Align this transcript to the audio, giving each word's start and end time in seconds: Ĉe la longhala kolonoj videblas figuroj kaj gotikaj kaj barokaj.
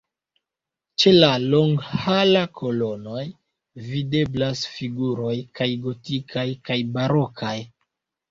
Ĉe 1.01 1.11
la 1.23 1.27
longhala 1.41 2.41
kolonoj 2.61 3.25
videblas 3.91 4.63
figuroj 4.79 5.35
kaj 5.59 5.67
gotikaj 5.85 6.47
kaj 6.71 6.79
barokaj. 6.97 7.55